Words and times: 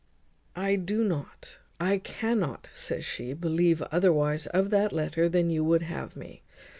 "I 0.55 0.77
do 0.77 1.03
not, 1.03 1.59
I 1.79 1.99
cannot," 1.99 2.69
says 2.73 3.05
she, 3.05 3.33
"believe 3.33 3.83
otherwise 3.91 4.47
of 4.47 4.71
that 4.71 4.91
letter 4.91 5.29
than 5.29 5.51
you 5.51 5.63
would 5.63 5.83
have 5.83 6.15
me. 6.15 6.41